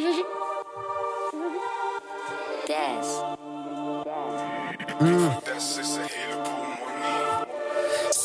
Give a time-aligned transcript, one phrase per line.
[0.00, 0.24] Mm.
[2.66, 3.20] That's.
[4.98, 6.09] Mm.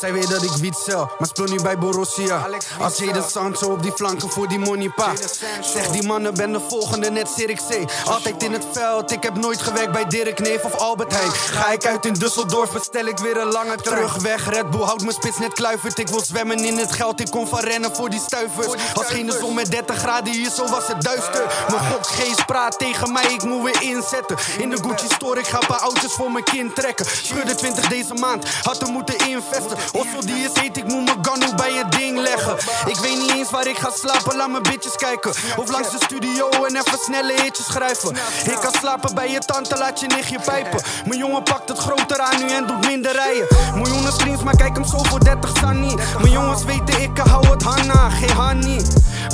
[0.00, 2.46] Zij weet dat ik wiet sel, maar speel nu bij Borussia.
[2.80, 5.12] Als Jaden Sancho op die flanken voor die money pa.
[5.60, 7.90] Zeg die mannen, ben de volgende net Sirik C.
[8.04, 11.30] Altijd in het veld, ik heb nooit gewerkt bij Dirk Neef of Albert Heijn.
[11.30, 14.48] Ga ik uit in Düsseldorf, bestel ik weer een lange terug weg.
[14.48, 15.98] Red Bull houdt mijn spits net kluivert.
[15.98, 18.66] Ik wil zwemmen in het geld, ik kom van rennen voor die stuivers.
[18.94, 21.42] Als geen zon met 30 graden hier, zo was het duister.
[21.68, 24.36] Mijn gokgeest praat tegen mij, ik moet weer inzetten.
[24.58, 27.06] In de Gucci store, ik ga een paar auto's voor mijn kind trekken.
[27.06, 29.76] Schudde 20 deze maand, had er moeten investen.
[29.92, 32.56] Osso die is heet, ik moet mijn ganu bij het ding leggen.
[32.86, 35.30] Ik weet niet eens waar ik ga slapen, laat mijn bitches kijken.
[35.56, 38.16] Of langs de studio en even snelle hitjes schrijven.
[38.44, 40.82] Ik kan slapen bij je tante, laat je nichtje pijpen.
[41.06, 43.46] Mijn jongen pakt het groter aan nu en doet minder rijden.
[43.74, 45.94] Miljoenen screens, maar kijk hem zo voor 30 Sunny.
[46.20, 48.80] Mijn jongens weten, ik hou het Hanna, geen Hanny.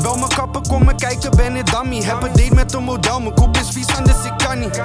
[0.02, 2.02] Wel mijn kappen, kom me kijken, ben ik dummy.
[2.02, 4.80] Heb een date met een model, mijn kop is vies, dus ik kan niet.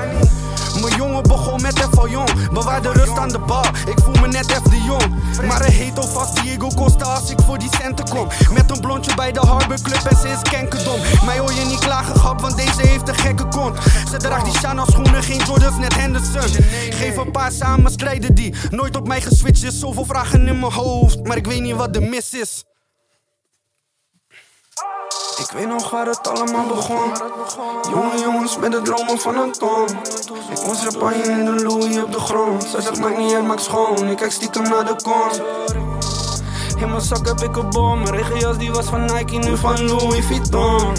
[0.82, 2.50] Mijn jongen begon met F jong.
[2.52, 4.16] Bewaar de rust aan de bal, ik voel
[4.46, 5.46] de jong.
[5.48, 8.28] Maar hij heet alvast Diego Costa als ik voor die centen kom.
[8.54, 11.00] Met een blondje bij de Harbor Club en ze is kenkerdom.
[11.26, 13.78] Mij hoor je niet klagen, grap, want deze heeft een gekke kont.
[14.12, 16.64] Ze draagt die Chanel schoenen, geen Jordans, net Henderson.
[16.90, 18.54] Geef een paar samen, strijden die.
[18.70, 21.28] Nooit op mij geswitcht, is zoveel vragen in mijn hoofd.
[21.28, 22.64] Maar ik weet niet wat de mis is.
[25.38, 27.12] Ik weet nog waar het allemaal begon.
[27.90, 29.88] Jonge jongens met de dromen van een ton.
[30.50, 32.64] Ik was champagne in de Louis op de grond.
[32.64, 34.08] Zij zegt maakt niet uit, maak schoon.
[34.08, 35.42] Ik kijk stiekem naar de kon.
[36.82, 38.04] In mijn zak heb ik een bom.
[38.04, 40.96] Mijn regenjas die was van Nike, nu van Louis Vuitton.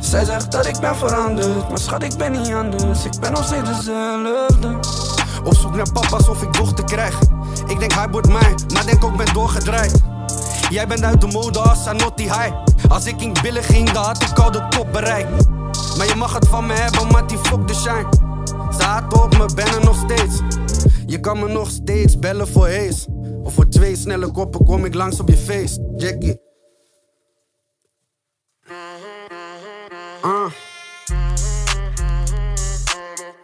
[0.00, 3.04] Zij zegt dat ik ben veranderd, maar schat ik ben niet anders.
[3.04, 4.78] Ik ben nog steeds dezelfde.
[5.44, 7.18] Op zoek naar papa's of ik dochter krijg.
[7.66, 10.02] Ik denk hij wordt mij, maar denk ook ben doorgedraaid.
[10.68, 12.52] Jij bent uit de mode als Sanotti High.
[12.88, 15.48] Als ik in billen ging, dan had ik al de top bereikt.
[15.96, 18.08] Maar je mag het van me hebben, maar die fuck de shine.
[18.78, 20.40] Ze op me, ben er nog steeds.
[21.06, 23.06] Je kan me nog steeds bellen voor Haze.
[23.42, 26.40] Of voor twee snelle koppen kom ik langs op je feest, Jackie.
[30.20, 30.50] Ah.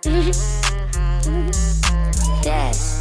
[2.42, 2.93] Des.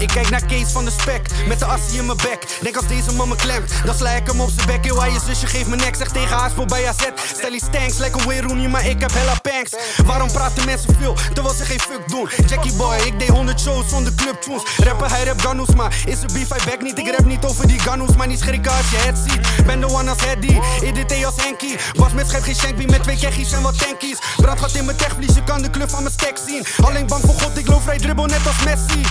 [0.00, 2.58] Ik kijk naar Kees van de spek, met de assie in mijn bek.
[2.60, 4.84] Denk als deze man me klemt, dan sla ik hem op zijn bek.
[4.84, 7.02] Heel je zusje geeft me nek, zeg tegen haar speel bij AZ.
[7.34, 9.70] Stel die stanks, lekker weer Rooney, maar ik heb hella panks.
[10.06, 12.28] Waarom praten mensen veel, terwijl ze geen fuck doen?
[12.46, 14.62] Jackie boy, ik deed 100 shows zonder clubtunes.
[14.76, 16.98] Rapper, hij rap Ganous, maar is er beef, hij back niet.
[16.98, 19.66] Ik rap niet over die Ganous, maar niet schrikken als je het ziet.
[19.66, 21.76] Ben de one als Eddie, EDT als Henky.
[21.94, 24.18] Was met schep geen shankbie, met twee keggies en wat tankies.
[24.36, 26.66] Brand gaat in mijn techvlies, je kan de kleur van mijn stek zien.
[26.84, 29.02] Alleen bang voor God, ik loop vrij dribbel net als Messi.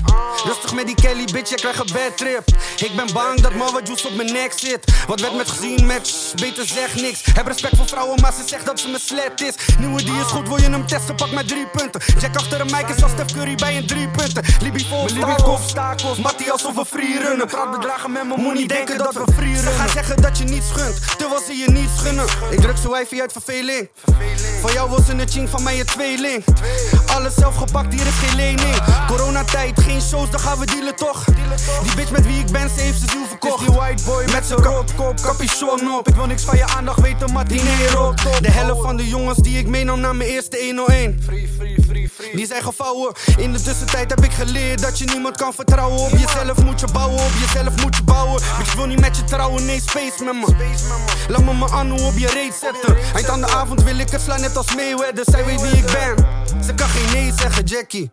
[0.46, 2.44] Rustig met die Kelly, bitch, je krijgt een bad trip.
[2.78, 4.84] Ik ben bang dat Mama Juice op mijn nek zit.
[5.08, 7.22] Wat werd met gezien met beter zeg niks.
[7.34, 9.54] Heb respect voor vrouwen, maar ze zegt dat ze me slet is.
[9.80, 12.02] Nieuwe die is goed, wil je hem testen, pak maar drie punten.
[12.20, 14.44] Jack achter een mic is als Steph Curry bij een drie punten.
[14.62, 15.08] Libby vol
[15.46, 17.48] obstakels, Mattie alsof we free runnen.
[17.48, 19.74] Praat bedragen met mijn moet niet denken dat we free runnen.
[19.74, 22.26] Ze gaan zeggen dat je niets gunt, terwijl ze je niets gunnen.
[22.50, 23.90] Ik druk zo wijfie uit verveling.
[24.62, 26.44] Van jou was een ching, van mij een tweeling.
[27.06, 28.76] Alles zelf gepakt, hier is geen lening.
[29.08, 31.24] Coronatijd, geen shows, dan gaan we dealen toch.
[31.84, 33.66] Die bitch met wie ik ben, ze heeft zijn ziel verkocht.
[33.66, 36.08] Die white boy met zijn rotkop, capuchon op.
[36.08, 38.14] Ik wil niks van je aandacht weten, maar dinero.
[38.42, 41.20] De helft van de jongens die ik meenam naar mijn eerste 101.
[42.34, 43.14] Die zijn gevouwen.
[43.38, 46.00] In de tussentijd heb ik geleerd dat je niemand kan vertrouwen.
[46.00, 48.42] Op jezelf moet je bouwen, op jezelf moet je bouwen.
[48.60, 50.76] Ik wil niet met je trouwen, nee, space met me.
[51.28, 52.98] Laat me mijn anu op je reet zetten.
[53.14, 55.24] Eind aan de avond wil ik het slaan, net als Mayweather.
[55.26, 56.26] Zij weet wie ik ben.
[56.66, 58.12] Ze kan geen nee zeggen, Jackie.